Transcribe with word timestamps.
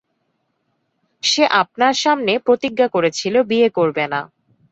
সে 1.23 1.43
আপনার 1.61 1.93
সামনে 1.95 2.33
প্রতিজ্ঞা 2.45 2.87
করেছিল 2.87 3.35
বিয়ে 3.43 3.69
করবে 3.77 4.05
না। 4.07 4.21